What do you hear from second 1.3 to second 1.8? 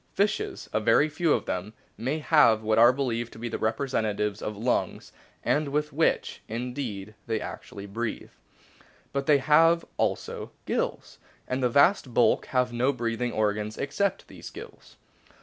of them